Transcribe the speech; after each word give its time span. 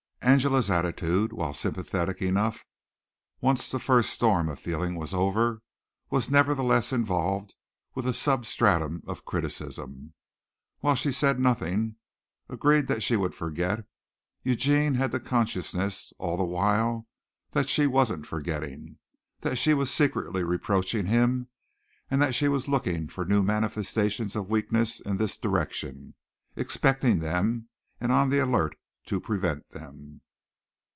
Angela's 0.23 0.69
attitude, 0.69 1.33
while 1.33 1.51
sympathetic 1.51 2.21
enough, 2.21 2.63
once 3.41 3.69
the 3.71 3.79
first 3.79 4.11
storm 4.11 4.49
of 4.49 4.59
feeling 4.59 4.93
was 4.95 5.15
over, 5.15 5.63
was 6.11 6.29
nevertheless 6.29 6.93
involved 6.93 7.55
with 7.95 8.05
a 8.05 8.13
substratum 8.13 9.01
of 9.07 9.25
criticism. 9.25 10.13
While 10.79 10.93
she 10.93 11.11
said 11.11 11.39
nothing, 11.39 11.95
agreed 12.47 12.85
that 12.85 13.01
she 13.01 13.15
would 13.15 13.33
forget, 13.33 13.83
Eugene 14.43 14.93
had 14.93 15.11
the 15.11 15.19
consciousness 15.19 16.13
all 16.19 16.37
the 16.37 16.43
while 16.45 17.07
that 17.49 17.67
she 17.67 17.87
wasn't 17.87 18.27
forgetting, 18.27 18.99
that 19.41 19.57
she 19.57 19.73
was 19.73 19.91
secretly 19.91 20.43
reproaching 20.43 21.07
him 21.07 21.49
and 22.11 22.21
that 22.21 22.35
she 22.35 22.47
was 22.47 22.67
looking 22.67 23.07
for 23.07 23.25
new 23.25 23.41
manifestations 23.41 24.35
of 24.35 24.51
weakness 24.51 24.99
in 25.01 25.17
this 25.17 25.35
direction, 25.35 26.13
expecting 26.55 27.19
them 27.19 27.69
and 27.99 28.11
on 28.11 28.29
the 28.29 28.37
alert 28.37 28.77
to 29.03 29.19
prevent 29.19 29.67
them. 29.71 30.21